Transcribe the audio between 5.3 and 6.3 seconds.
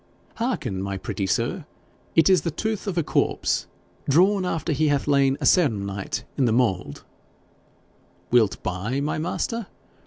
a se'en night